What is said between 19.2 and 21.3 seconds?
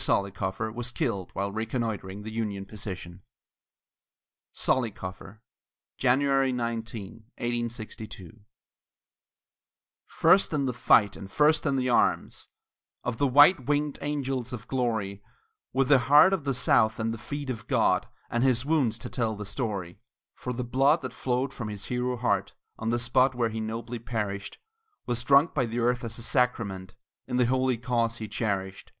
the story; For the blood that